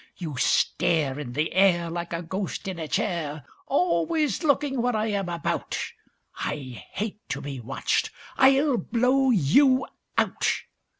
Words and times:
You 0.17 0.35
stare 0.37 1.19
In 1.19 1.33
the 1.33 1.53
air 1.53 1.87
Like 1.91 2.11
a 2.11 2.23
ghost 2.23 2.67
in 2.67 2.79
a 2.79 2.87
chair, 2.87 3.45
Always 3.67 4.41
looking 4.43 4.81
what 4.81 4.95
I 4.95 5.05
am 5.09 5.29
about; 5.29 5.77
I 6.37 6.83
hate 6.93 7.19
to 7.29 7.39
be 7.39 7.59
watched 7.59 8.09
I'll 8.35 8.77
blow 8.77 9.29
you 9.29 9.85
out." 10.17 10.51